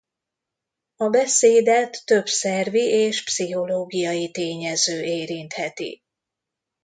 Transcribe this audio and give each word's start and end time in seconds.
A 0.95 1.09
beszédet 1.09 2.05
több 2.05 2.27
szervi 2.27 2.79
és 2.83 3.23
pszichológiai 3.23 4.31
tényező 4.31 5.03
érintheti. 5.03 6.03